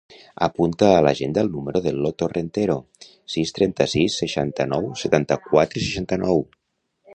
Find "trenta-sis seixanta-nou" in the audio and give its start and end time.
3.59-4.91